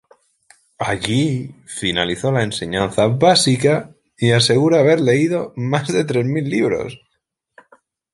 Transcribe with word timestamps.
Allí, 0.79 1.53
finalizó 1.67 2.31
la 2.31 2.41
enseñanza 2.41 3.05
básica 3.05 3.93
y 4.17 4.31
asegura 4.31 4.79
haber 4.79 4.99
leído 4.99 5.53
más 5.55 5.89
de 5.89 6.03
tres 6.05 6.25
mil 6.25 6.49
libros. 6.49 6.99